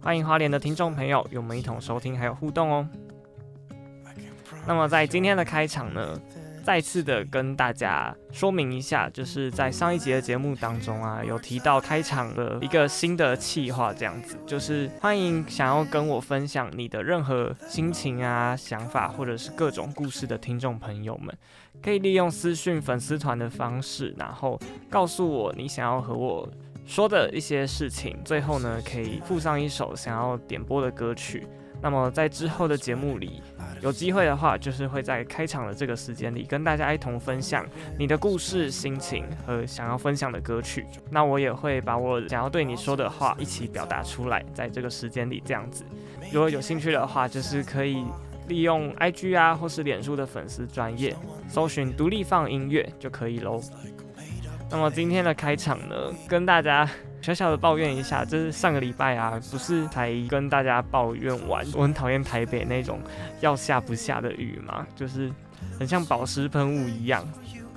[0.00, 2.88] 欢迎花莲的听众朋友与我们一同收听还有互动哦。
[4.66, 6.18] 那么在今天的开场呢，
[6.64, 21.36] 再次的跟大家说明一下，就是在上一集的节目当中啊，有提到开场的一个新的企划，这样子，就是欢迎想要跟我分享你的任何心情啊、想法或者是各种故事的听众朋友们，
[21.82, 26.48] 可以利用私讯粉丝团的方式，然后告诉我你想要和我。
[26.88, 31.46] 说的一些事情，最后呢，可以附上一首想要点播的歌曲。
[31.82, 33.42] 那么在之后的节目里，
[33.82, 37.64] 有机会的话，就是会在开场的这个时间里，跟大家一同分享
[37.98, 40.86] 你的故事、心情和想要分享的歌曲。
[41.10, 45.84] 那我也会把我想要对你说的话一起表达出来，在这个时间里这样子。
[46.32, 48.02] 如果有兴趣的话，就是可以
[48.48, 51.14] 利用 IG 啊，或是脸书的粉丝专业，
[51.48, 53.60] 搜寻独立放音乐就可以喽。
[54.70, 55.94] 那么今天的开场呢，
[56.28, 56.88] 跟大家
[57.22, 63.00] 小小的抱怨一下，就是上个礼拜啊，不是才跟大家抱怨完，我很讨厌台北那种
[63.40, 65.32] 要下不下的雨嘛，就是
[65.78, 67.26] 很像保湿喷雾一样。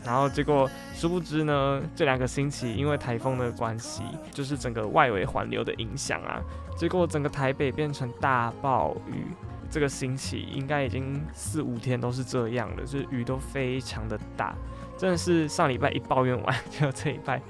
[0.03, 6.41] 然后结果殊不知呢，这两个星期因为台风的关系，就是整个外围环流的影响啊，
[6.75, 9.25] 结果整个台北变成大暴雨。
[9.69, 14.53] 这个星期应该已经四五天都是这样了，就是雨都非常的大。
[15.01, 17.41] 真的是上礼拜一抱怨完， 就这礼拜，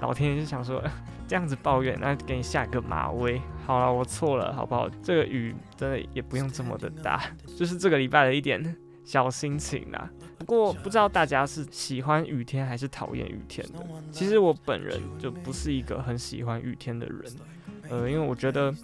[0.00, 0.82] 老天爷就想说，
[1.28, 3.40] 这样子抱怨，那给你下个马威。
[3.64, 4.90] 好了，我错了，好不好？
[5.00, 7.22] 这个雨真的也不用这么的大，
[7.56, 10.10] 就是这个礼拜的一点小心情啦。
[10.40, 13.78] 不过不知道大家是喜欢雨天还是讨厌雨天的。
[14.10, 17.32] 其实我本人就不是一个很喜欢雨天的人，
[17.88, 18.74] 呃，因为我觉得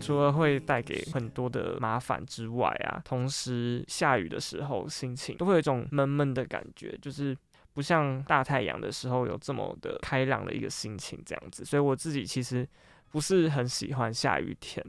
[0.00, 7.36] 除了会带给很多的麻烦之外啊，同时下雨的时候心情都会有一种闷闷的感觉，就是。
[7.78, 12.68] 不像大太阳的时候有这么的开朗的一个心情，这样子，所以我自己其实
[13.12, 14.84] 不是很喜欢下雨天。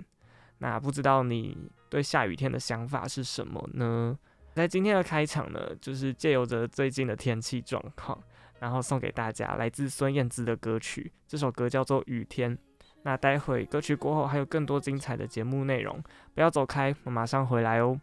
[0.58, 1.56] 那不知道你
[1.88, 4.18] 对下雨天的想法是什么呢？
[4.56, 8.20] 在今天的开场呢，就是借由着最近的天气状况，
[8.58, 12.58] 然后送给大家来自孙燕姿的歌曲，这首歌叫做《雨天》。
[13.04, 18.02] 那待会歌曲过后还有更多精彩的节目内容，不要走开，我马上回来哦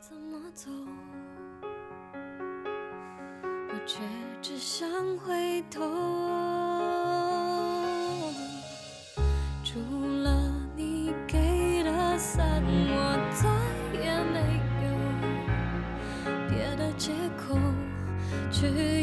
[0.00, 0.89] 怎么走。
[3.92, 3.98] 却
[4.40, 5.80] 只想回头，
[9.64, 9.80] 除
[10.22, 10.30] 了
[10.76, 13.50] 你给的伞，我再
[13.98, 14.38] 也没
[14.86, 14.88] 有
[16.48, 17.58] 别的借口
[18.52, 18.99] 去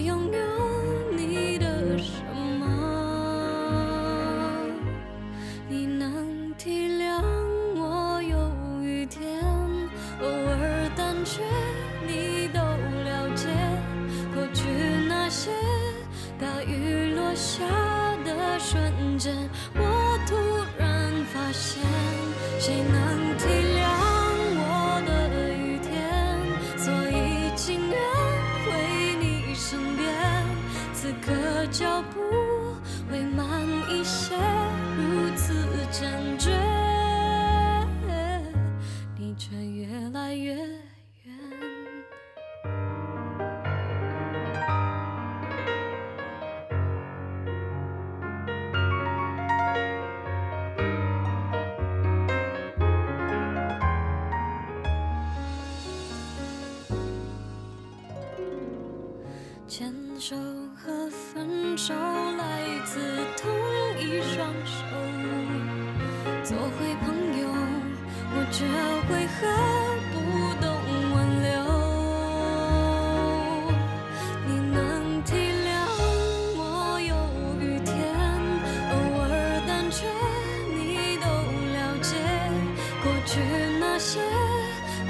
[84.08, 84.22] 些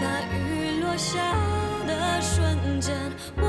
[0.02, 1.20] 大雨落下
[1.86, 2.96] 的瞬间
[3.38, 3.47] 我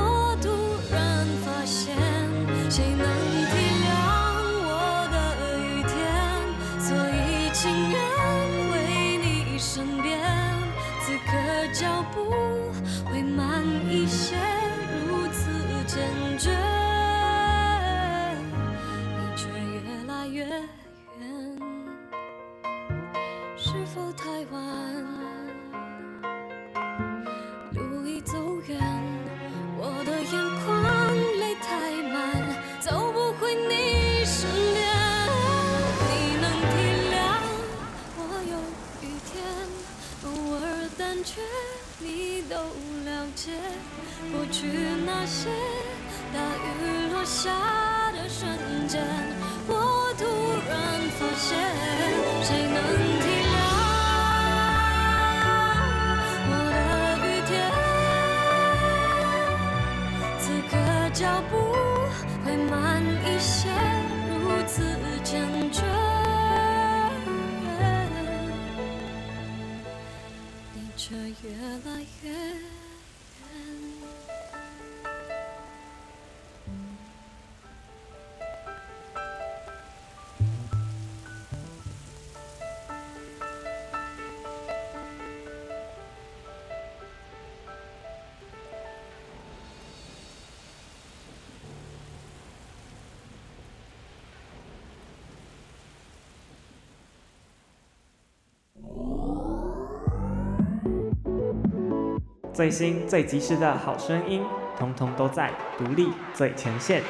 [102.59, 104.43] 最新最及时的好声音，
[104.77, 107.01] 通通都在独立最前线。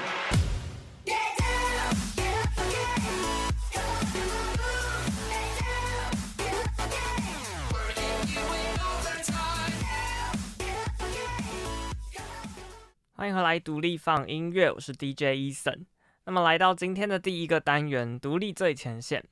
[13.15, 15.85] 欢迎回来，独立放音乐，我是 DJ Eason。
[16.25, 19.25] 那么来到今天的第一个单元，独立最前线。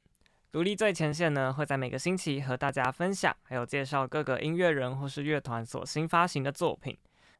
[0.49, 6.97] 独立最前线呢，会在每个星期和大家分享，还有介绍各个音乐人或是乐团所新发行的作品。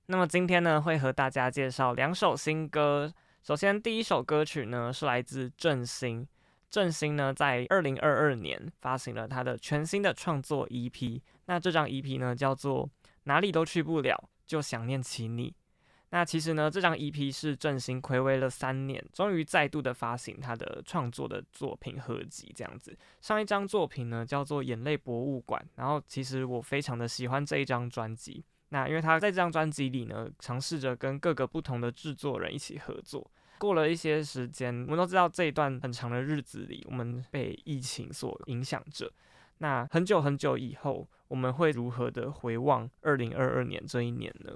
[0.08, 3.14] 那么今天呢，会和大家介绍两首新歌。
[3.42, 6.28] 首先，第一首歌曲呢是来自郑兴。
[6.70, 11.22] 郑兴呢在二零二二年发行了他的全新的创作 EP。
[11.46, 12.90] 那这张 EP 呢叫做
[13.24, 15.56] 哪里都去不了，就想念起你。
[16.10, 22.98] 那其实呢，这张 EP 是郑兴睽违了三年，终于再度的发行他的创作的作品合集，这样子。
[23.20, 28.44] 上一张作品呢叫做《眼泪博物馆》，然后其实我非常的喜欢这一张专辑。
[28.70, 33.30] 那因为他在这张专辑里呢，尝试着跟各个不同的制作人一起合作。
[33.58, 39.12] 过了一些时间，我们都知道这一段很长的日子里，我们被疫情所影响着。
[39.58, 44.54] 那很久很久以后，我们会如何的回望二零二二年这一年呢？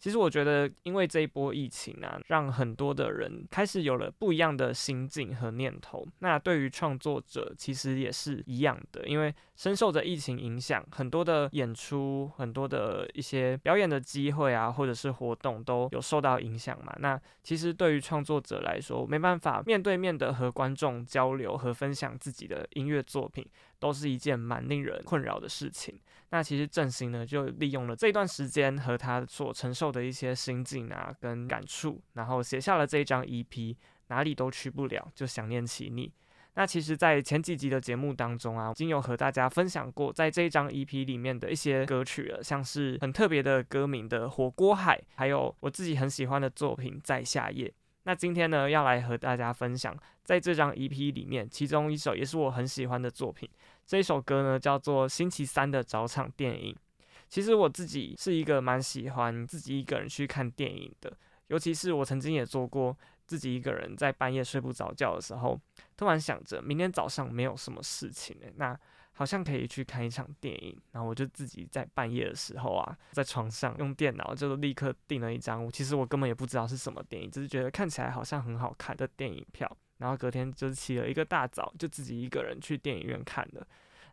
[0.00, 6.04] 其实我觉得，因为这一波疫情啊，让很多的人开始有了不一样的心境和念头。
[6.20, 16.96] 那对于创作者，其实也是一样的，因为深受着疫情影响，很多的演出、很多的一些表演的机会啊，或者是活动都有受到影响嘛。
[16.98, 23.46] 那其实对于创作者来说，没办法面对面的和观众交流和分享自己的音乐作品，
[23.80, 25.98] 都是一件蛮令人困扰的事情。
[26.28, 33.74] 那其实郑兴呢，就利用了这段时间和他所承受的一些心境啊，跟感触，然后写下了这一张 EP，
[34.06, 36.12] 哪里都去不了，就想念起你。
[36.54, 47.68] 那其实，在前几集的节目当中啊，已经有和大家分享过，在这一张 EP 里面的一些歌曲了，像是很特别的歌名的《火锅海》，还有我自己很喜欢的作品《在夏夜》。
[48.04, 53.48] 那今天呢，要来和大家分享，在这张 EP 里面，其中一首也是我很喜欢的作品。
[53.86, 56.72] 这一首歌呢，叫做《星期三的早场电影》。
[57.28, 61.12] 其实我自己是一个蛮喜欢自己一个人去看电影的，
[61.48, 65.60] 尤其是我曾经也做过自己一个人在半夜睡不着觉的时候，
[65.96, 68.76] 突然想着明天早上没有什么事情诶，那
[69.20, 70.74] 好像可以去看一场电影。
[70.92, 79.70] 然后我就自己在半夜的时候啊，在床上用电脑就立刻订了一张，其实我根本也不知道是什么电影，只是觉得看起来好像很好看的电影票。
[79.98, 83.66] 然后隔天就是起了一个大早，就自己一个人去电影院看了。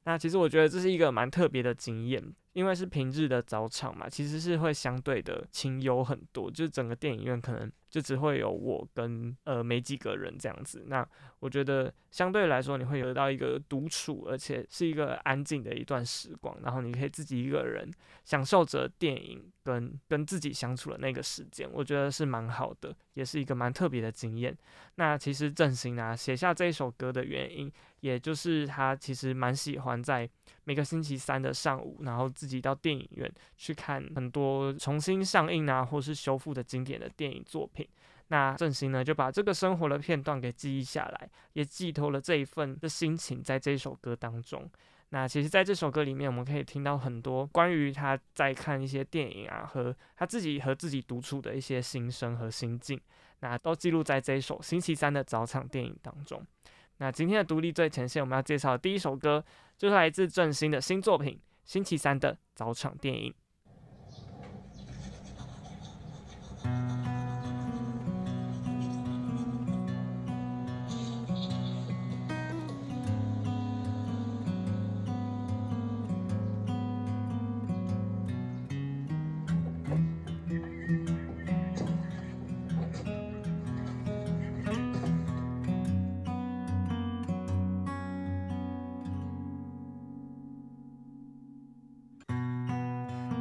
[0.04, 2.22] 那其实我觉得这是一个蛮特别的经验，
[2.58, 10.84] 因为是平日的早场嘛，其实是会相对的清幽很多，就整个电影院可能就只会有我跟呃没几个人这样子。
[10.88, 17.88] 那我觉得相对来说，你会得到一个独处，而且是一个安静的一段时光，然后你可以自己一个人
[18.26, 24.58] 享受着电影跟跟自己相处的那个时间，我觉得是蛮好的，也是一个蛮特别的经验。
[24.96, 30.28] 那其实郑兴啊写下这一首歌的原因，也就是他其实蛮喜欢在
[30.64, 37.88] 每个星期三的上午，然后自己到电影院去看很多重新上映啊，或是修复的经典的电影作品。
[38.30, 44.70] 那郑兴呢，就把这个生活的片段给记忆下来，也寄托了这一份的心情在这首歌当中。
[45.10, 53.00] 那其实，在这首歌里面，我们可以听到很多关于他在看一些电影啊，和他自己和自己独处的一些心声和心境，
[53.40, 56.46] 那都记录在这一首星期三的早场电影当中。
[57.00, 59.44] 那今天的独立最前线，我们要介绍的第一首歌，
[59.78, 63.34] 就是来自郑兴的新作品《星期三的早场电影》。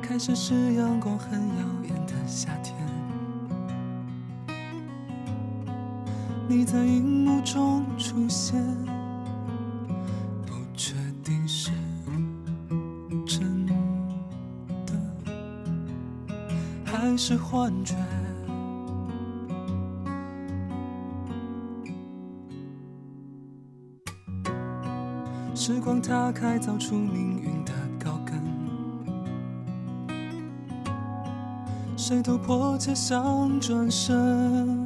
[0.08, 2.74] 开始是阳光很耀眼的夏天，
[6.48, 8.64] 你在荧幕中出现，
[10.46, 10.94] 不确
[11.24, 11.72] 定是
[13.26, 14.94] 真的
[16.84, 17.96] 还是幻觉。
[25.52, 27.85] 时光它开凿出命运的。
[32.08, 34.85] 谁都迫切想转身，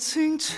[0.00, 0.56] 清晨，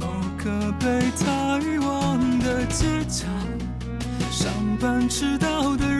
[0.00, 3.24] 某个被他遗忘的街角，
[4.32, 5.99] 上班迟到的人，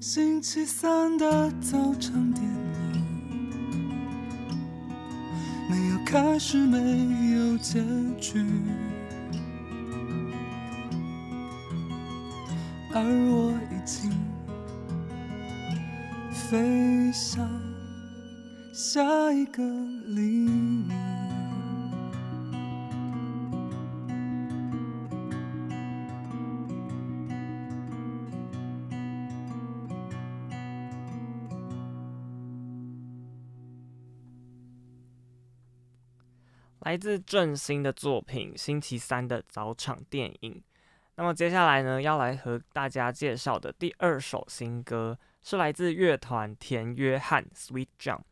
[0.00, 3.02] 星期三的早场电影，
[5.68, 6.78] 没有开始，没
[7.36, 7.84] 有结
[8.18, 8.42] 局，
[12.94, 14.10] 而我已经
[16.32, 17.46] 飞向
[18.72, 19.62] 下一个
[20.06, 20.99] 黎明。
[36.90, 40.54] 来自郑兴的作品《星期三的早场电影》。
[41.14, 48.22] 那么接下来呢，要来和大家介绍的第二首新歌，是来自乐团田约翰 Sweet Jump。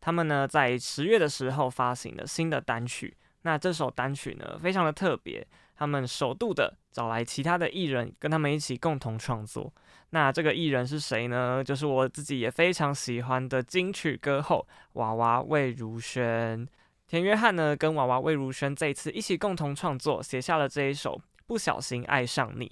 [0.00, 3.16] 他们呢在十月的时候发行了新的单曲。
[3.42, 5.46] 那这首单曲呢非常的特别，
[5.76, 9.72] 他们首度的找来其他的艺人跟他们一起共同创作。
[10.10, 11.62] 那这个艺人是谁呢？
[11.62, 16.66] 就是我自己也非常喜欢的金曲歌后娃娃魏如萱。
[17.08, 22.66] 田约翰呢，跟娃娃魏如萱这一次一起共同创作，写下了这一首《不小心爱上你》。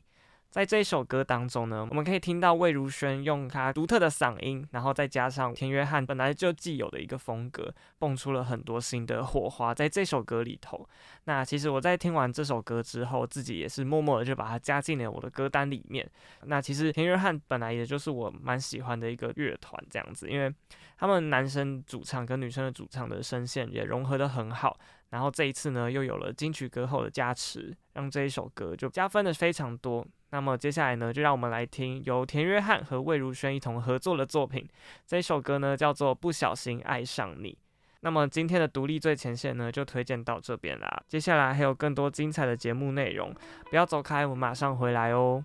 [0.56, 10.88] 在这一首歌当中呢，我们可以听到魏如萱用她独特的嗓音，然后再加上田约翰本来就既有的一个风格，蹦出了很多新的火花在这首歌里头。
[11.24, 16.10] 那其实我在听完这首歌之后，自己也是默默的就把它加进了我的歌单里面。
[16.44, 20.50] 那其实田约翰本来也就是我蛮喜欢的一个乐团这样子，因为
[20.96, 24.80] 他们男生主唱跟女生的主唱的声线也融合得很好。
[25.10, 30.04] 然后这一次呢，又有了金曲歌后的加持，让这一首歌就加分的非常多。
[30.30, 34.68] 那么接下来呢，就让我们来听由田约翰和魏如萱一同合作的作品。
[35.06, 37.52] 这首歌呢，叫做《不小心爱上你》。
[38.00, 41.02] 那么今天的独立最前线呢，就推荐到这边啦。
[41.08, 43.34] 接下来还有更多精彩的节目内容，
[43.70, 45.44] 不要走开，我们马上回来哦。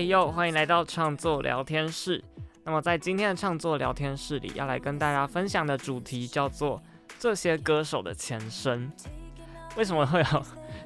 [0.00, 2.24] 哎呦，欢迎来到创作聊天室。
[2.64, 6.82] 那么在今天的创作聊天室里，要来跟大家分享的主题叫做
[7.20, 8.90] “这些歌手的前身”。
[9.76, 10.42] 为什么会有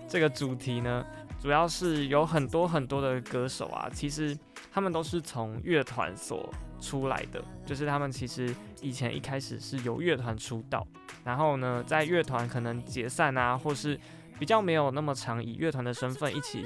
[0.09, 1.07] 这个主题呢？
[1.41, 4.37] 主要是有很多很多的歌手啊，其实
[4.73, 10.85] 他们都是从乐团所出来的，就是他们其实以前一开始是由乐团出道，
[11.23, 13.97] 然后呢，在乐团可能解散啊，或是
[14.41, 16.65] 比较没有那么常以乐团的身份一起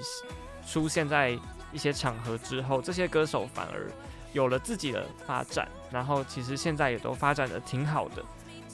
[0.67, 1.39] 出现在。
[1.73, 3.91] 一些场合之后，这些歌手反而
[4.33, 8.25] 有了自己的发展，然后其实现在也都发展的挺好的。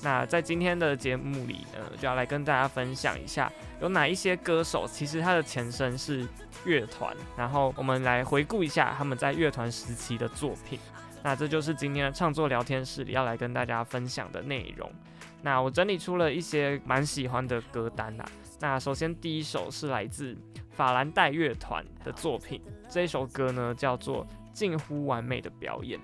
[0.02, 6.28] 那在今天的节目里呢，就要来跟大家分享一下，有哪一些歌手其实他的前身是
[6.66, 10.78] 乐团，然后我们来回顾一下他们在乐团时期的作品。
[11.22, 14.92] 那这就是今天的创作聊天室里要来跟大家分享的内容。
[15.40, 18.26] 那我整理出了一些蛮喜欢的歌单啦。
[18.60, 20.36] 那首先第一首是来自
[20.74, 25.98] 法兰黛乐团的作品，这一首歌呢叫做《近乎完美的表演》。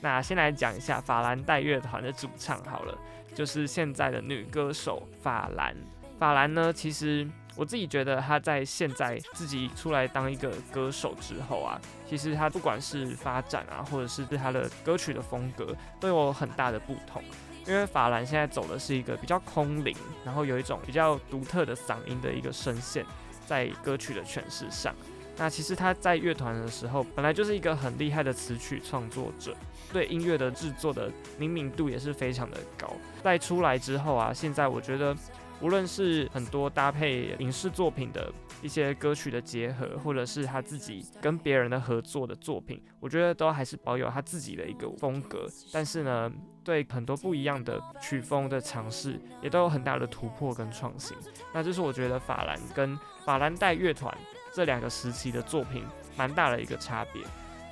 [0.00, 2.96] 那先来讲一下法兰黛乐团的主唱好了，
[3.34, 5.74] 就是现在的女歌手法兰。
[6.18, 17.22] 法兰呢，其实我自己觉得她在现在自己出来当一个歌手之后啊，其实她不管是发展啊，或者是对她的歌曲的风格，都有很大的不同。
[17.64, 23.06] 因为法兰现在走的是一个比较空灵，然后有一种比较独特的嗓音的一个声线。
[23.46, 24.94] 在歌曲的诠释上，
[25.36, 29.56] 那其实他在乐团的时候，本来就是一个很厉害的词曲创作者，
[29.92, 32.92] 对音乐的制作的灵敏度也是非常的高。
[33.22, 35.16] 在出来之后啊，现在我觉得，
[35.60, 45.48] 无论是很多搭配影视作品的一些歌曲的结合，或者是他自己跟别人的合作的作品，我觉得都还是保有他自己的一个风格。
[45.72, 46.30] 但是呢，
[46.62, 51.16] 对很多不一样的曲风的尝试，也都有很大的突破跟创新。
[51.54, 54.12] 那这是我觉得法兰跟法兰黛乐团
[54.52, 55.84] 这两个时期的作品
[56.16, 57.22] 蛮大的一个差别。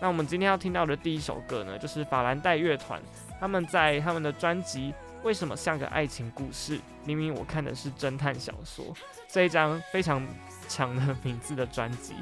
[0.01, 2.99] 那我们今天要听到的第一首歌呢，就是法兰黛乐团
[3.39, 8.87] 他们在他们的专辑《为什么像个爱情故事》，明明我看的是侦探小说，
[9.29, 10.27] 这一张非常
[10.69, 12.15] 长的名字的专辑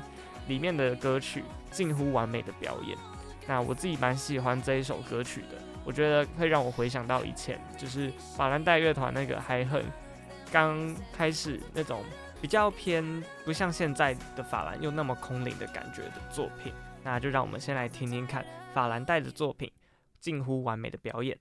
[0.48, 2.98] 里面的歌曲近乎完美的表演。
[3.46, 9.84] 那我自己蛮喜欢这一首歌曲的，我觉得会让我回想到以前，就是法兰黛乐团那个还很
[10.50, 12.02] 刚开始那种。
[12.40, 13.04] 比较偏
[13.44, 16.72] 不像现在的法兰又那么空灵的感觉的作品，
[17.02, 19.70] 那就让我们先来听听看法兰黛的作品，
[20.20, 21.38] 近乎完美的表演。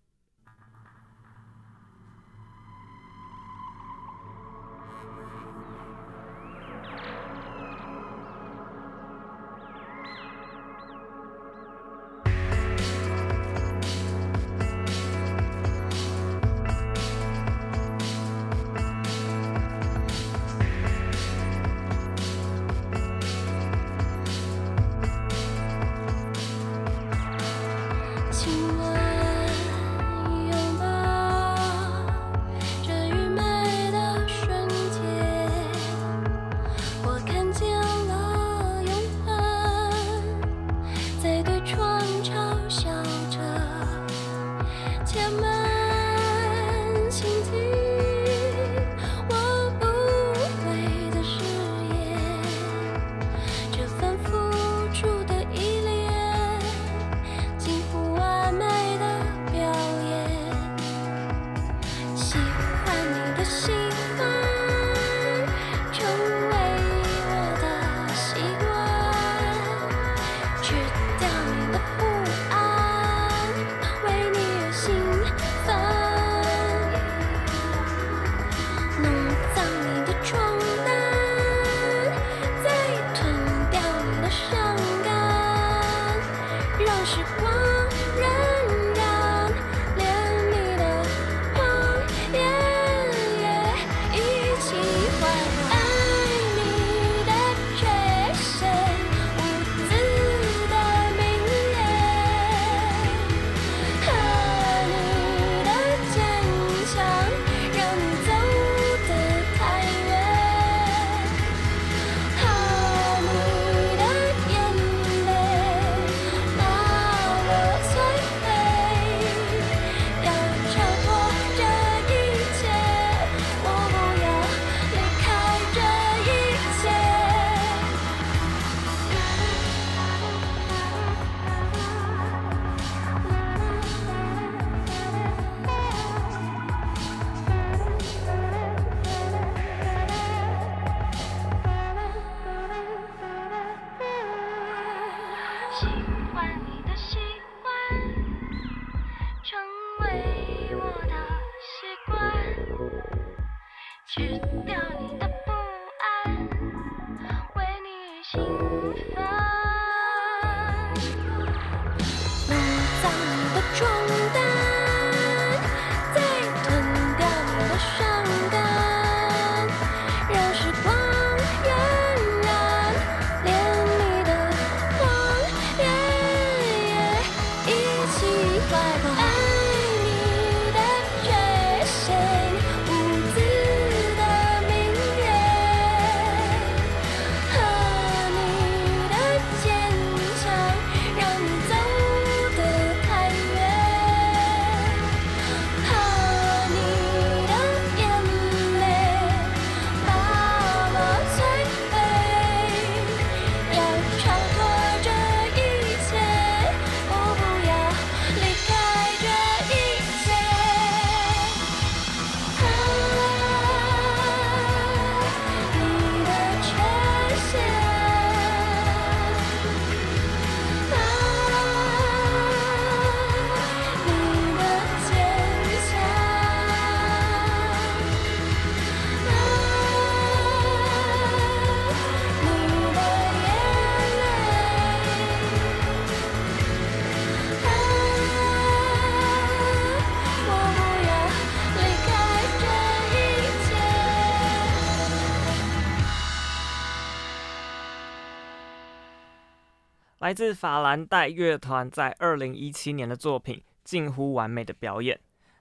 [250.28, 255.16] 来自法兰黛乐团在二零一七年的作品《近乎完美的表演》。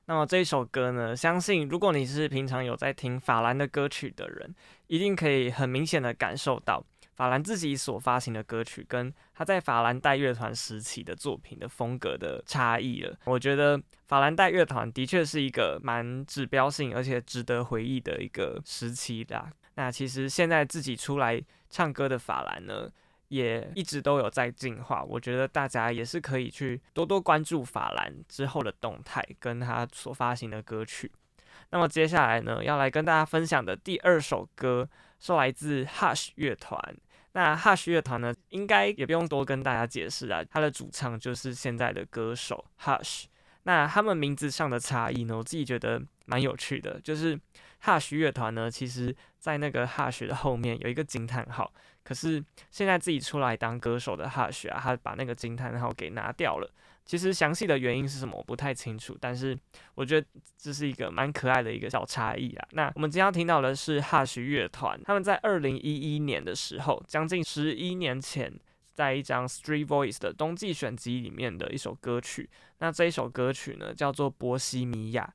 [0.06, 4.52] 那么这首歌呢，相信如果你是平常有在听法兰的歌曲的人，
[4.88, 13.16] 一定可以很明显的感受到法兰自己所发行的歌曲跟他在法兰黛乐团时期的作品的风格的差异了。
[13.24, 19.48] 我觉得法兰黛乐团的确是一个蛮指标性而且值得回忆的一个时期啦。
[19.76, 22.90] 那其实现在自己出来唱歌的法兰呢，
[23.28, 31.10] 也一直都有在进化，我觉得大家也是可以去多多关注法兰之后的动态，跟他所发行的歌曲。
[31.70, 36.96] 那么接下来呢，要来跟大家分享的第二首歌是来自 Hush 乐团。
[37.32, 43.24] 那 Hush 乐团呢，应该也不用多跟大家解释啊，他的主唱就是现在的歌手 Hush。
[43.64, 47.36] 那他们名字上的差异呢，我自己觉得蛮有趣的，就是
[47.82, 51.72] Hush 乐团呢，其实在那个 Hush 的后面有一个惊叹号。
[52.06, 56.70] 可是现在自己出来当歌手的 Hush 啊，他把那个惊叹号给拿掉了。
[57.04, 59.16] 其实详细的原因是什么，我不太清楚。
[59.20, 59.58] 但是
[59.96, 62.68] 我觉得这是一个蛮可爱的一个小差异啊。
[62.72, 68.52] 那我们今天要听到的是 Hush 乐团，他们在二零一一年的时候，将近十一年前，
[68.94, 72.48] 在一张 Street Voice 的冬季选集里面的一首歌曲。
[72.78, 75.32] 那这一首歌曲呢，叫做《波西米亚》。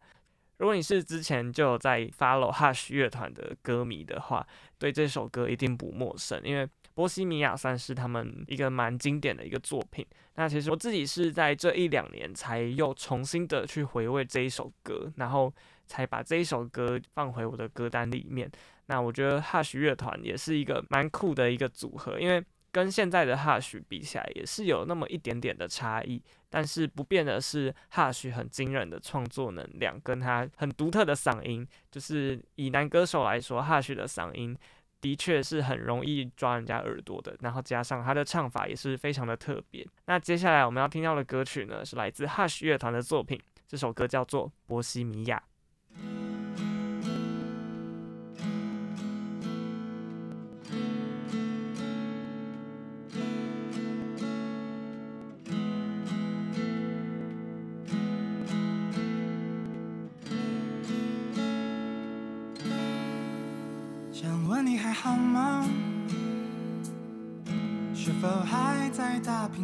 [0.62, 4.46] 如果你是之前就有在 follow Hush 乐团的歌迷的话，
[4.78, 10.06] 对这首歌一定不陌生，因为《波西米亚》算是他们一个蛮经典的一个作品。
[10.36, 15.52] 那其实我自己是在这一两年才又重新的去回味这一首歌，然后
[15.88, 18.48] 才把这一首歌放回我的歌单里面。
[18.86, 22.40] 那我觉得 Hush 乐团也是一个蛮酷的一个组合，因为
[22.72, 26.22] 跟现在的 Hush 比起来，也是有那么一点点的差异。
[26.50, 34.58] 但是不变的是，Hush 很惊人的创作能量，跟他很独特的嗓音，就是以男歌手来说，Hush 的嗓音
[35.00, 37.36] 的确是很容易抓人家耳朵的。
[37.42, 39.88] 然后加上他的唱法也是非常的特别。
[40.06, 45.42] 那接下来我们要听到的歌曲呢，是来自 Hush 乐团的作品，这首歌叫做《波西米亚》。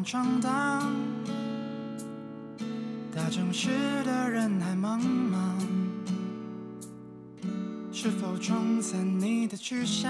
[0.09, 0.89] 闯荡？
[3.13, 3.67] 大城市
[4.05, 5.37] 的人海茫茫，
[7.91, 10.09] 是否冲散你的去向？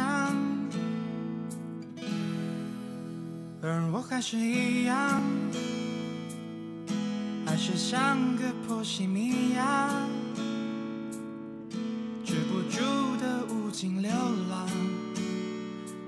[3.63, 5.19] 而我还是一样，
[7.43, 9.89] 还是像个波西米亚，
[12.23, 12.83] 止不住
[13.19, 14.69] 的无尽流浪。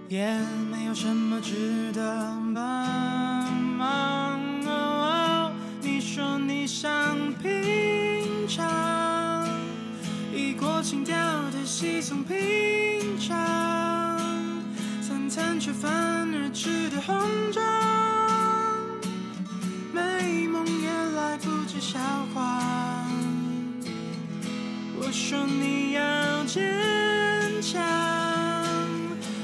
[0.08, 0.40] 也
[0.72, 4.38] 没有什么值得帮忙。
[4.68, 9.48] 哦哦，你说你想品尝
[10.34, 11.16] 异国情调
[11.52, 12.38] 的稀松平
[13.18, 14.20] 常，
[15.02, 17.64] 三餐却反而吃得慌张，
[19.94, 21.98] 美梦也来不及消
[22.34, 23.08] 化。
[25.02, 26.62] 我说你要坚
[27.62, 27.82] 强，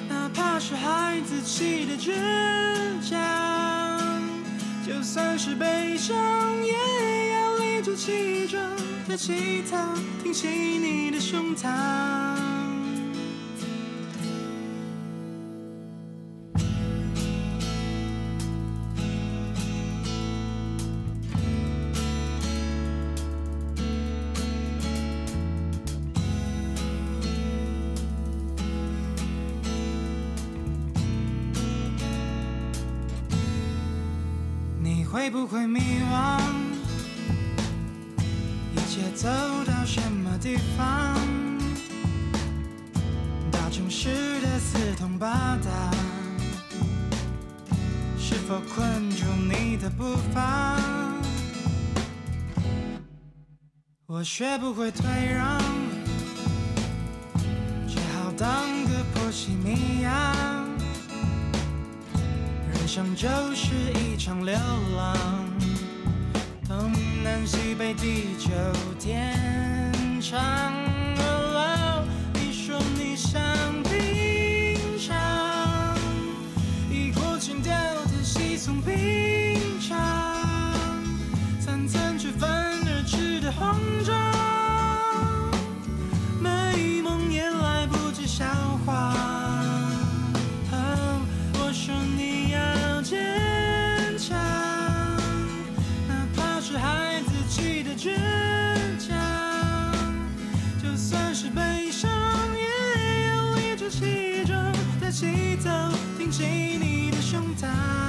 [0.10, 2.12] 哪怕是孩子气的倔，
[5.06, 6.16] 算是悲伤，
[6.66, 8.60] 也要理直气壮
[9.08, 9.78] 的起头，
[10.24, 12.45] 挺起你的胸膛。
[54.26, 55.62] 学不会退让，
[57.88, 60.34] 只好当个波西米亚。
[62.74, 64.56] 人生就是一场流
[64.98, 65.16] 浪，
[66.68, 66.92] 东
[67.24, 68.50] 南西北地久
[69.00, 69.38] 天
[70.20, 70.74] 长。
[72.34, 73.40] 你说你想
[73.84, 75.96] 品尝
[76.90, 77.72] 异国情调
[78.06, 79.35] 的稀松平
[97.48, 98.16] 气的倔
[99.00, 99.16] 强，
[100.82, 102.10] 就算是悲伤，
[102.56, 105.70] 也有一种西装在起头，
[106.18, 106.44] 挺起
[106.80, 108.05] 你的胸膛。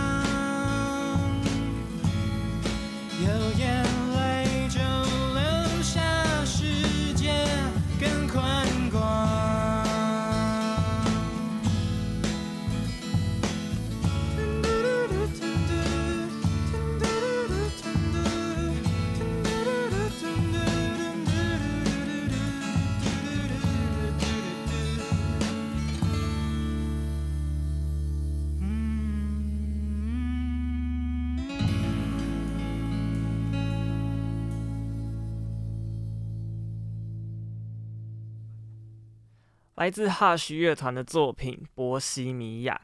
[39.77, 42.75] 来自 Hush 乐团的作品《波西米亚》。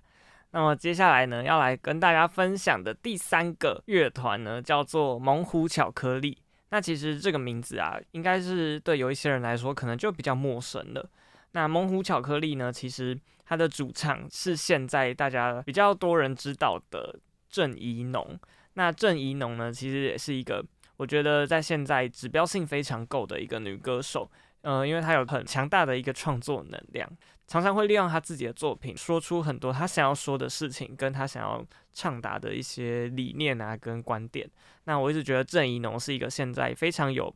[0.50, 6.36] 那么接下来呢，要来跟大家分享的第三个乐团呢，叫做猛虎巧克力。
[6.68, 11.08] 那其实这个名字啊，应该是对有一些人来说，可能就比较陌生了。
[11.52, 17.18] 那猛虎巧克力呢，其实它的主唱是现在大家比较多人知道的
[17.48, 18.38] 郑宜农。
[18.74, 20.62] 那郑宜农呢，其实也是一个
[20.98, 24.30] 我觉得在现在指标性非常够的一个女歌手。
[24.62, 27.08] 嗯，因为他有很强大的一个创作能量，
[27.46, 34.48] 常常会利用他自己的作品说出很多他想要说的事情，跟他想要畅达的一些理念啊，跟观点。
[34.84, 37.34] 那我一直觉得郑怡农是一个现在非常有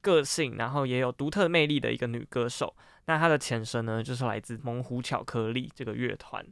[0.00, 2.74] 个性，然后也有独特魅力的一个女歌手。
[3.06, 6.44] 那她的前身呢，就是来自猛虎巧克力这个乐团。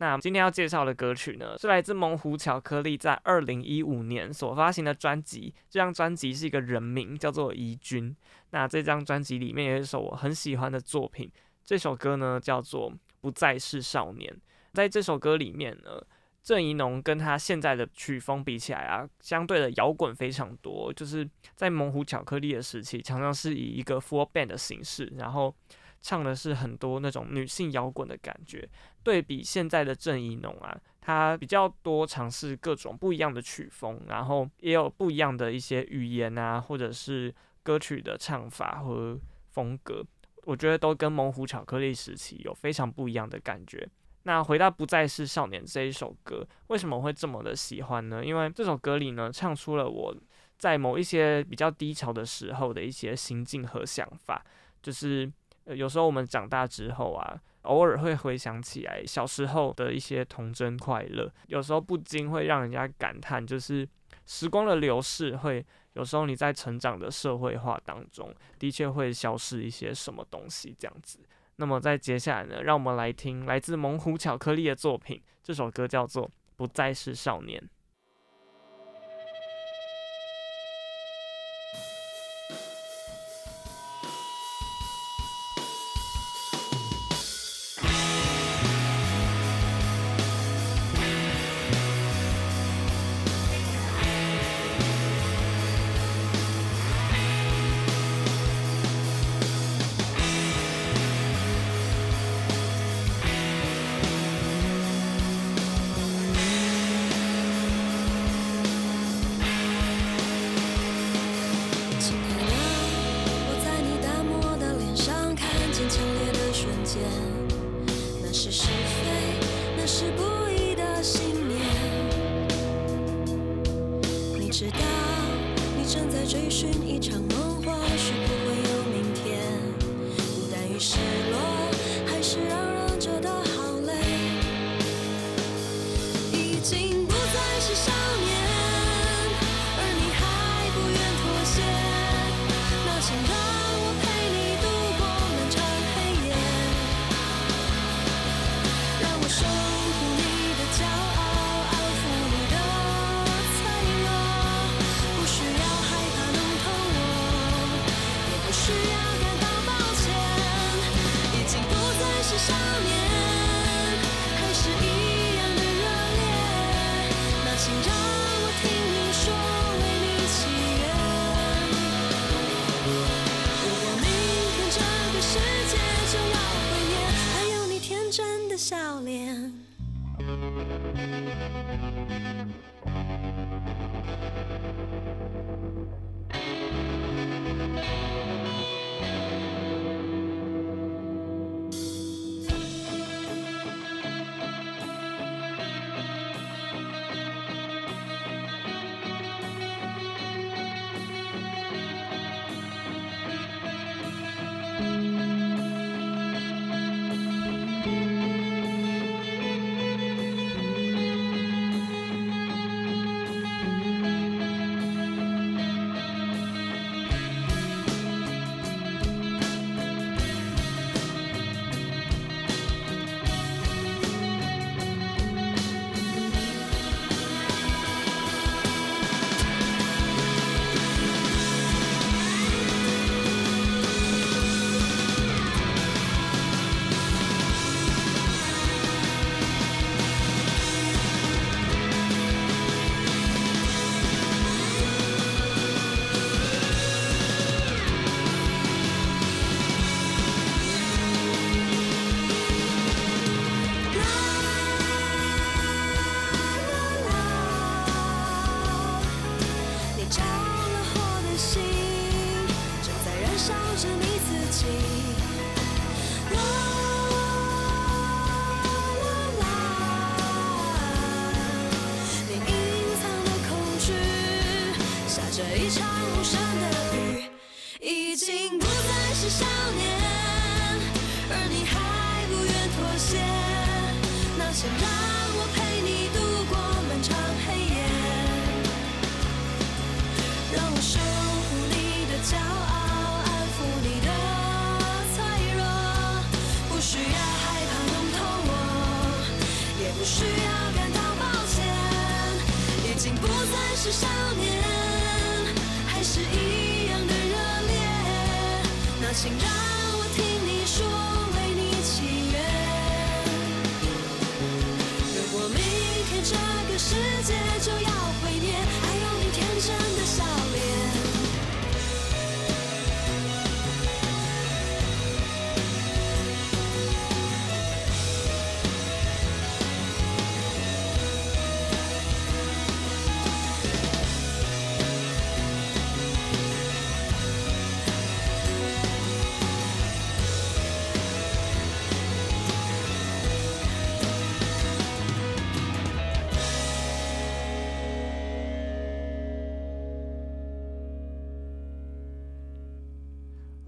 [0.00, 5.52] 那今天要介绍的歌曲呢，是来自猛虎巧克力在二零一五年所发行的专辑。
[5.68, 8.14] 这张专辑是一个人名，叫做怡君。
[8.50, 11.28] 那这张专辑里面有一首我很喜欢的作品，
[11.64, 12.90] 这首歌呢叫做
[13.20, 14.32] 《不再是少年》。
[14.72, 16.00] 在这首歌里面呢，
[16.44, 20.92] 郑宜农跟他现在的曲风比起来啊，相对的摇滚非常多。
[20.92, 25.52] 就是在猛虎巧克力的时期，常常是以一个 full band 的形式，然后。
[26.00, 28.68] 唱的是很多那种女性摇滚的感觉，
[29.02, 39.18] 对比现在的郑宜农啊，他比较多尝试各种不一样的曲风，然后也有不一样的一些语言啊，或者是歌曲的唱法和
[39.50, 40.04] 风格，
[40.44, 43.86] 我觉得都跟猛虎巧克力时期有非常不一样的感觉。
[44.22, 48.24] 那回到不再是少年这一首歌，为什么会这么的喜欢呢？
[48.24, 50.16] 因为这首歌里呢，唱出了我
[50.56, 54.44] 在某一些比较低潮的时候的一些心境和想法，
[54.80, 55.30] 就是。
[55.74, 63.88] 有时候我们长大之后啊，偶尔会回想起来小时候的一些童真快乐，有时候不禁会让人家感叹，就是
[64.26, 71.18] 时光的流逝会有时候你在成长的社会化当中，的确会消失一些什么东西这样子。
[71.56, 77.60] 那么在接下来呢，让我们来听来自猛虎巧克力的作品，这首歌叫做《不再是少年》。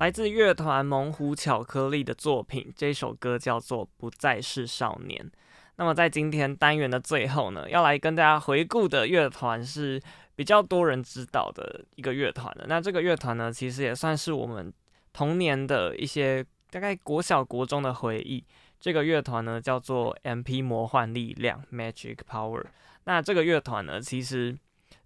[0.01, 5.23] 来自乐团猛虎巧克力的作品，这首歌叫做《不再是少年》。
[5.77, 10.01] 那么在今天单元的最后呢，要来跟大家回顾的乐团是
[10.35, 12.65] 比较多人知道的一个乐团了。
[12.67, 14.73] 那这个乐团呢，其实也算是我们
[15.13, 18.43] 童年的一些大概国小国中的回忆。
[18.81, 22.65] 这个乐团呢，叫做 MP 魔幻力量 （Magic Power）。
[23.05, 24.57] 那这个乐团呢，其实。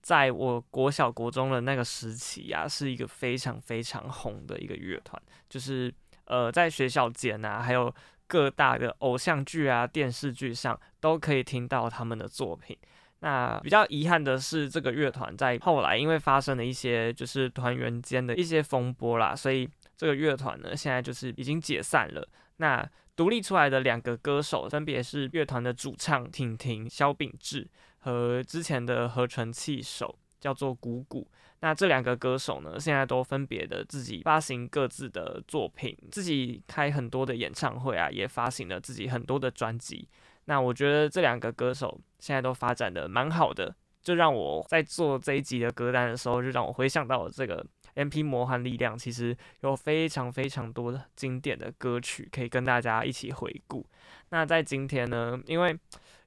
[0.04, 5.90] 在我国小国中的那个时期啊，是一个非常非常红的一个乐团，就是
[6.26, 7.90] 呃，在学校间啊，还有
[8.26, 12.76] 各大的偶像剧啊、电视剧上都可以听到他们的作品。
[13.20, 22.28] 那比较遗憾的是，这个乐团在后来因为发生了一些就是团员间的一些风波啦，所以这个乐团呢，现在就是已经解散了。
[22.58, 22.86] 那
[23.16, 27.66] 独立出来的两个歌手分别是乐团的主唱婷婷、萧秉志。
[28.04, 31.26] 和之前的合成器手叫做鼓鼓，
[31.60, 40.06] 那这两个歌手呢，现在都分别的自己发行各自的作品，自己开很多的演唱会啊，也发行了自己很多的专辑。
[40.44, 53.86] 那我觉得这两个歌手现在都发展的蛮好的，就让我在做这一集的歌单的时候，就让我回想到了这个 MP 魔幻力量，其实有非常非常多的经典的歌曲可以跟大家一起回顾。
[54.28, 55.74] 那在今天呢，因为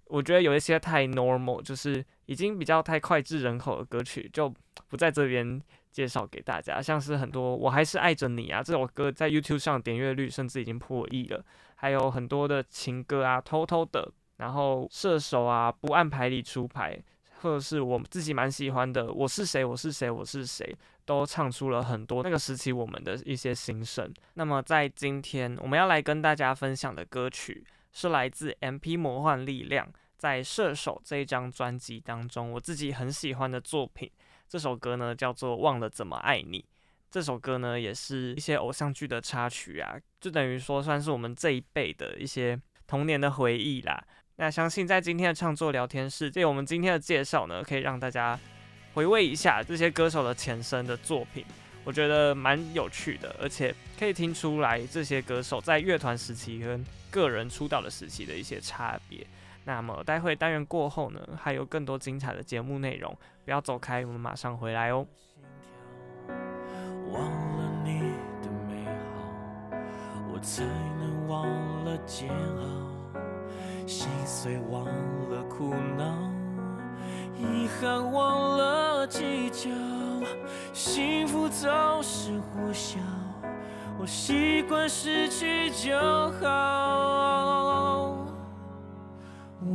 [0.10, 4.54] 我觉得有一些太 normal，就是已经比较太脍炙人口的歌曲，就
[4.88, 6.82] 不在这边介绍给大家。
[6.82, 11.44] 像是很多我还是爱着你啊这首歌，在 YouTube 上点阅率甚至已经破亿了。
[11.76, 16.98] 还有很多的情歌啊，偷偷的，然后射手啊，不按牌理出牌，
[17.42, 24.12] 或者是我自己蛮喜欢的，我是谁，我是谁，我是谁，都唱出了很多那个时期我们的一些心声。
[24.34, 27.64] 那么在今天我们要来跟大家分享的歌曲。
[28.00, 28.96] 是来自 M.P.
[28.96, 34.08] 魔幻力量在《射手》这一张专辑当中，我自己很喜欢的作品。
[34.48, 36.60] 这首歌呢叫做《忘了怎么爱你》。
[37.10, 44.00] 这首歌呢也是一些偶像剧的插曲啊，就等于说算是我们这一辈的一些童年的回忆啦。
[44.36, 48.40] 那相信在今天的创作聊天室，对我们今天的介绍呢，可以让大家
[48.94, 51.44] 回味一下这些歌手的前身的作品。
[51.88, 59.26] 我觉得蛮有趣的，而且可以听出来这些歌手在乐团时期跟个人出道的时期的一些差别。
[59.64, 65.08] 那么待会单元过后呢，还有更多精彩的节目内容，不要走开，我们马上回来哦。
[67.10, 68.02] 忘了你
[68.44, 68.84] 的美
[69.16, 69.80] 好，
[70.34, 70.66] 我才
[71.00, 71.48] 能忘
[71.86, 74.84] 了煎熬，心碎忘
[75.30, 76.30] 了哭闹，
[77.40, 79.70] 遗憾忘了计较。
[80.74, 81.70] 幸福总
[82.02, 82.98] 是呼啸，
[84.00, 85.98] 我习惯失去就
[86.42, 88.16] 好。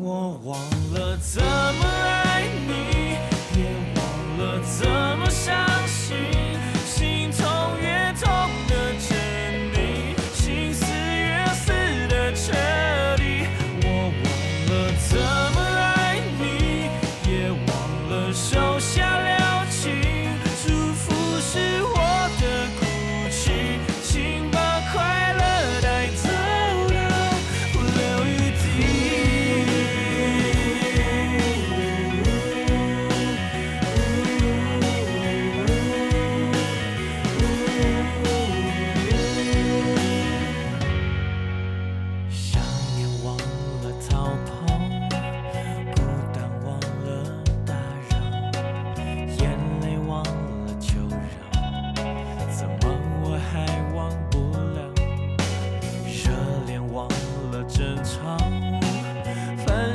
[0.01, 0.59] 我忘
[0.95, 3.17] 了怎么爱你，
[3.59, 3.61] 也
[3.97, 4.01] 忘
[4.39, 4.89] 了怎
[5.19, 5.22] 么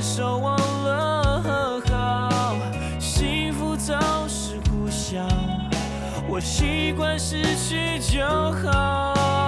[0.01, 2.55] 守望了和好，
[2.99, 3.95] 幸福总
[4.27, 5.27] 是呼笑。
[6.29, 9.46] 我习惯失去就好。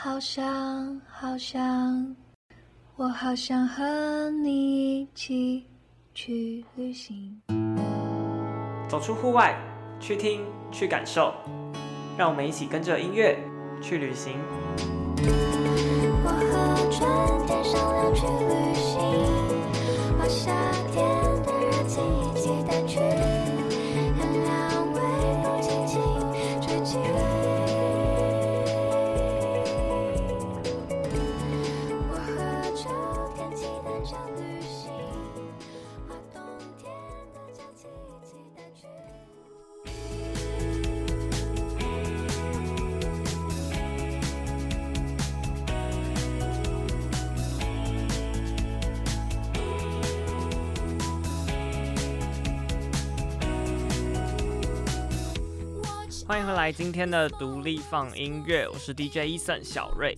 [0.00, 2.14] 好想，好想，
[2.94, 5.66] 我好想和你一起
[6.14, 7.42] 去旅行，
[8.88, 9.58] 走出户外，
[9.98, 11.34] 去听，去感受，
[12.16, 13.36] 让我们一起跟着音乐
[13.82, 14.38] 去旅行。
[56.28, 60.14] 欢迎回来，今天的独立放音乐，我是 DJ Eason 小瑞。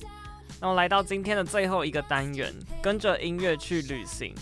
[0.60, 2.52] 那我来到今天的最后一个单元，
[2.82, 4.34] 跟着音乐去旅行。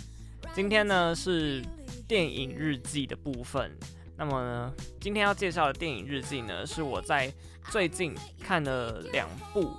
[0.54, 1.62] 今天呢是
[2.08, 3.70] 电影日记的部分。
[4.16, 7.30] 那么呢，今天要介绍的电影日记呢，是我在
[7.70, 9.70] 最近看了两部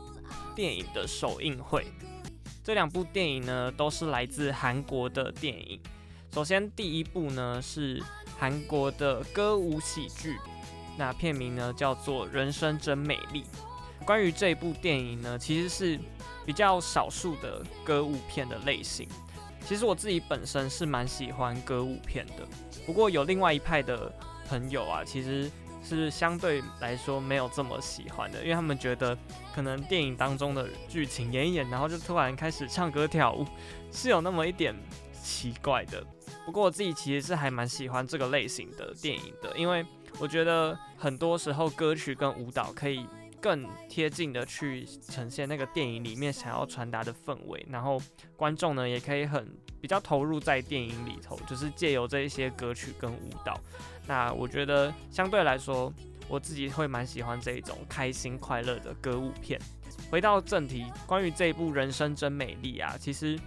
[0.56, 1.88] 电影的首映会。
[2.64, 5.82] 这两部电影呢，都是来自韩国的电影。
[6.32, 8.00] 首先，第一部呢是
[8.38, 10.38] 韩国的歌舞喜剧，
[11.00, 13.44] 那片名呢叫做《人生真美丽》。
[14.06, 15.98] 关于这部电影呢，其实是
[16.46, 19.08] 比较少数的歌舞片的类型。
[19.66, 22.46] 其实我自己本身是蛮喜欢歌舞片的，
[22.86, 24.12] 不过有另外一派的
[24.48, 25.50] 朋友啊，其实
[25.84, 29.18] 是相对来说没有这么喜欢的，因为他们觉得
[29.54, 33.46] 可能电影当中的剧情演一演，然后就突然开始唱歌跳舞，
[33.92, 34.76] 是有那么一点
[35.22, 36.04] 奇怪的。
[36.50, 39.86] 不过我自己其实是还蛮喜欢这个类型的电影的，因为
[40.20, 43.06] 我觉得很多时候歌曲跟舞蹈可以。
[43.42, 47.98] 更贴近的去呈现那个电影里面想要传达的氛围，然后
[48.36, 49.48] 观众呢也可以很
[49.80, 53.58] 比较投入在电影里头，就是借由这一些歌曲跟舞蹈。
[54.06, 55.90] 那我觉得相对来说，
[56.28, 59.58] 我自己会蛮喜欢这一种开心快乐的歌舞片。
[60.12, 63.40] 回到正题，关于这一部《人生真美丽》啊，其实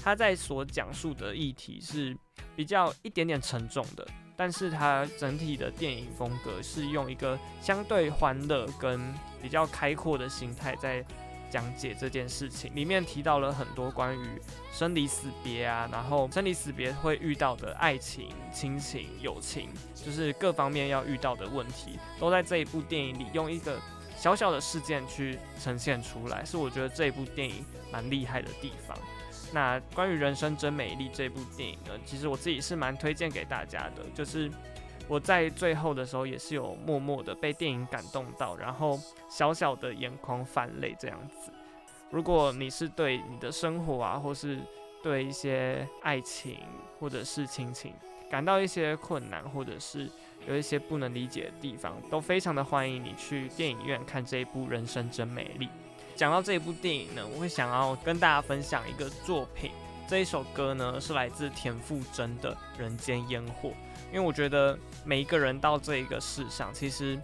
[0.00, 2.16] 他在所讲述的议题是
[2.56, 4.06] 比较一点点沉重的。
[4.36, 11.04] 但是它整体的电影风格是用一个相对欢乐跟比较开阔的心态在
[11.50, 14.24] 讲解这件事情，里面提到了很多关于
[14.72, 23.78] 生离死别啊，然后生离死别会遇到的爱情、亲情、友情，就是各方面要遇到的问题，都在这一部电影里用一个
[24.16, 28.96] 小小的事件去呈现出来，是我觉得这一部电影蛮厉害的地方。
[29.52, 34.04] 那关于《人生真美丽》这部电影呢，其实我自己是蛮推荐给大家的。
[34.14, 34.50] 就是
[35.08, 38.98] 我在最后的时候也是有默默的被电影感动到，然后
[39.28, 41.50] 小小的眼眶泛泪这样子。
[42.10, 44.58] 如果你是对你的生活啊，或是
[45.02, 46.58] 对一些爱情
[46.98, 47.92] 或者是亲情
[48.30, 50.08] 感到一些困难，或者是
[50.46, 55.66] 有一些不能理解的地方，都非常的欢迎你去电影院看这一部《人生真美丽》。
[56.20, 59.70] 讲到这一部电影呢，我会想要跟大家分享一个作品。
[60.06, 63.70] 这一首歌呢，是来自田馥甄的《人间烟火》。
[64.12, 67.18] 因为我觉得每一个人到这一个世上，其实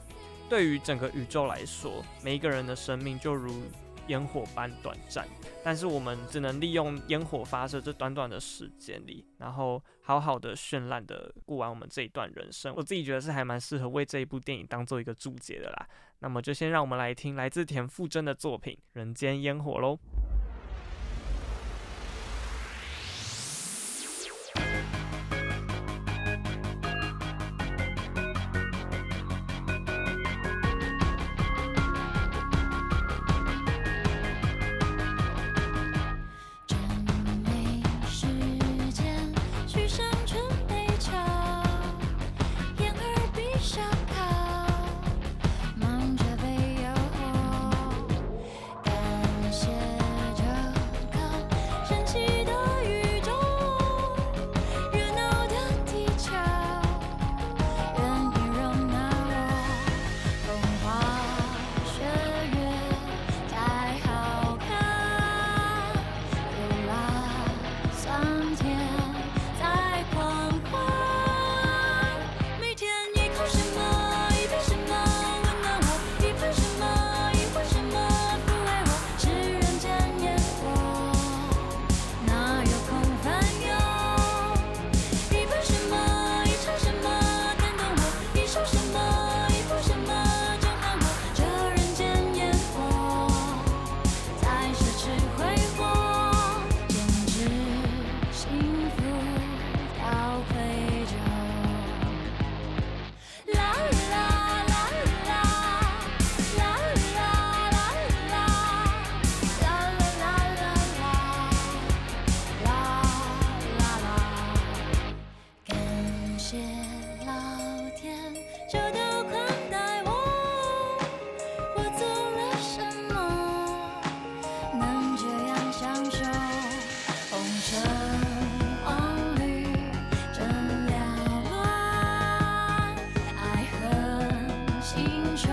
[0.49, 3.65] 对于整个宇宙来说，每一个人的生命就如
[4.07, 5.29] 烟火般短暂。
[5.63, 12.73] 但是我们只能利用烟火发射这短短的时间里，然后好好的绚烂的过完我们这一段人生。
[12.75, 15.87] 我自己觉得是还蛮适合为这一部电影当做一个注解的啦。
[16.21, 19.99] 那么就先让我们来听来自田馥甄的作品《人间烟火》喽。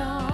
[0.04, 0.33] know.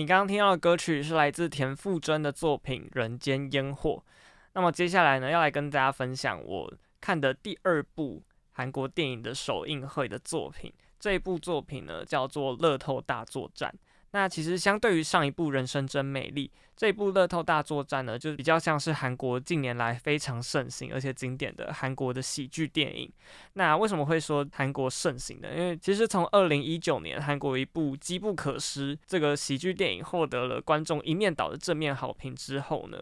[0.00, 3.90] 你刚刚听到的歌曲是来自田馥甄的作品《人间烟火》。
[4.54, 6.72] 那么接下来呢，要来跟大家分享我
[7.02, 8.22] 看的第二部
[8.52, 10.72] 韩国电影的首映会的作品。
[10.98, 13.70] 这一部作品呢，叫做《乐透大作战》。
[14.12, 23.08] 那其实相对于上一部《人生真美丽》，这一部《乐透大作战》呢，就比较像是韩国近年来非常盛行而且经典的韩国的喜剧电影。
[23.52, 25.48] 那为什么会说韩国盛行呢？
[25.54, 32.98] 因为其实从二零一九年韩国一部《机不可失》这个喜剧电影获得了观众一面倒的正面好评之后呢，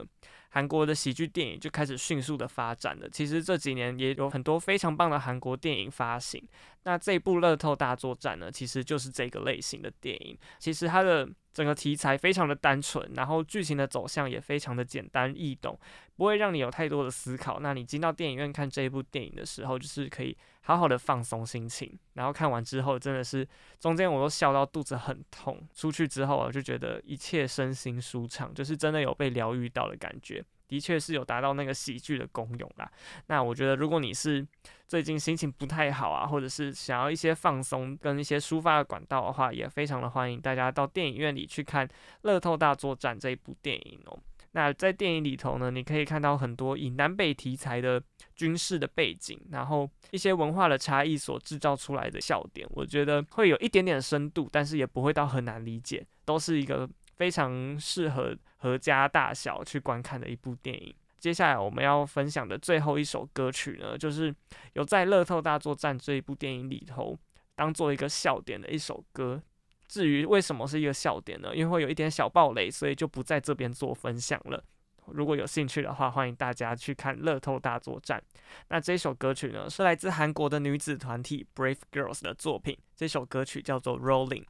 [0.51, 3.09] 韩国的喜剧电影就开始迅速的发展了。
[3.09, 6.43] 其实这几年也有很多非常棒的韩国电影发行。
[6.85, 10.39] 那这部《乐透大作战》呢，其实就是这个类型的电影。
[10.59, 11.29] 其实它的
[11.59, 15.77] 整个题材非常的单纯，然后剧情的走向也非常的简单易懂，
[16.15, 17.59] 不会让你有太多的思考。
[17.59, 21.99] 那你进到电影院看这一部电影的时候，就是可以好好的放松心情。
[22.13, 23.45] 然后看完之后，真的是
[23.81, 25.61] 中间我都笑到肚子很痛。
[25.75, 30.45] 出去之后，我就觉得一切身心舒畅，就是真的有被疗愈到的感觉。
[30.69, 32.89] 的确是有达到那个喜剧的功用啦。
[33.27, 34.47] 那我觉得，如果你是
[34.87, 41.87] 最近心情不太好啊，或者是想要一些放松跟一些抒发的管道的话，也非常的欢迎大家到电影院里去看
[42.23, 44.19] 《乐透大作战》这一部电影哦。
[44.53, 48.03] 那在电影里头呢，你可以看到很多以南北题材的
[48.35, 60.95] 军事的背景，然后一些文化的差异所制造出来的笑点，我觉得会有一点点深度，但是也不会到很难理解，都是一个非常适合合家大小去观看的一部电影。
[61.19, 64.33] 接下来我们要分享的最后一首歌曲呢，就是
[64.75, 67.19] 有在《乐透大作战》这一部电影里头
[67.57, 69.43] 当做一个笑点的一首歌。
[69.89, 71.57] 至于为什么是一个笑点呢？
[71.57, 74.63] 因为有一点小爆雷，所以就不在这边做分享了。
[75.07, 78.23] 如果有兴趣的话，欢迎大家去看《乐透大作战》。
[78.69, 82.77] 那这首歌曲呢，是来自韩国的女子团体 Brave Girls 的作品。
[82.95, 84.43] 这首歌曲叫做《Rolling》。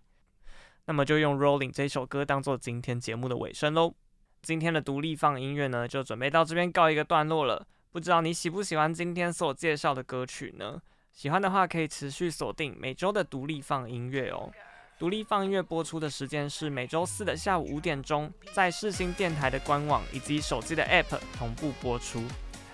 [0.89, 3.93] 那么就用《Rolling》这首歌当做今天节目的尾声喽。
[4.41, 7.67] 今天的独立放音乐呢，就准备到这边告一个段落了。
[7.93, 10.81] 不知道你喜不喜欢今天所介绍的歌曲呢？
[11.13, 14.51] 喜欢的话，可以持续锁定每周的独立放音乐哦。
[14.99, 22.23] 独立放音乐播出的时间是每周四的下午五点钟，在世新电台的官网以及手机的 App 同步播出。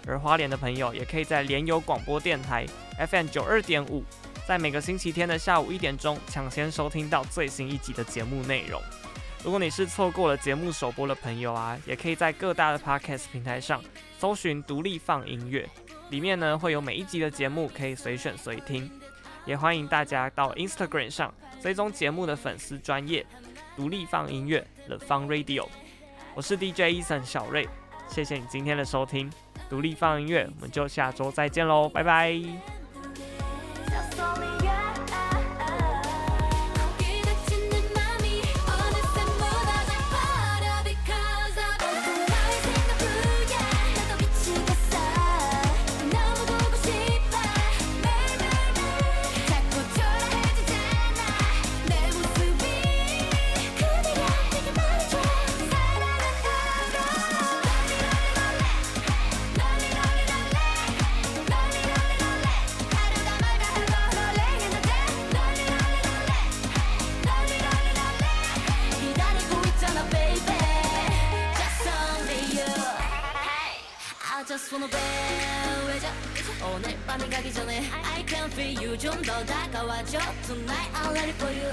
[0.07, 2.65] 而花莲的朋友也可以在联友广播电台
[3.09, 4.05] FM 九二点五，
[4.47, 8.81] 在每个星期天的下午一点钟抢先收听到最新一集的节目内容。
[9.43, 13.83] 如果你是错过了节目首播的朋友啊，也可以在各大的 Podcast 平台上
[14.19, 15.69] 搜寻“独立放音乐”，
[16.11, 18.91] 里面呢会有每一集的节目可以随选随听。
[19.47, 23.25] 也欢迎大家到 Instagram 上追踪节目的粉丝专业
[23.77, 25.69] “独立放音乐 The Fun Radio”。
[26.35, 27.69] 我是 DJ Eason 小瑞，
[28.09, 29.31] 谢谢你今天的收听，
[29.69, 32.84] 独立放音乐，我们就下周再见喽，拜拜。
[74.69, 74.99] 손오벨
[75.87, 76.07] 왜죠
[76.75, 81.37] 오늘 밤이 가기 전에 I can feel you 좀 더 다가와줘 Tonight I'll let it
[81.37, 81.69] for you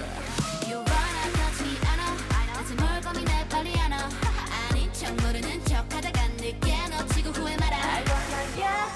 [0.67, 2.17] You wanna touch it 않아
[2.57, 4.09] 대체 뭘 고민해 빨리 안아
[4.69, 8.91] 아닌 척 모르는 척 하다가 늦게 놓치고 후회 말아 I wanna yeah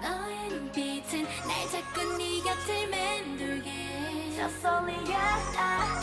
[0.00, 5.93] 너의 눈빛은 날 자꾸 네 곁을 맴돌게 Just only yeah